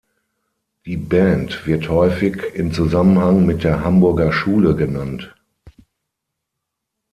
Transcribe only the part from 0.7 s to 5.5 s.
Die Band wird häufig in Zusammenhang mit der Hamburger Schule genannt.